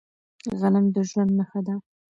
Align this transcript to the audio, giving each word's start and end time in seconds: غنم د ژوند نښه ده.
غنم 0.59 0.85
د 0.93 0.97
ژوند 1.09 1.31
نښه 1.37 1.59
ده. 1.67 1.75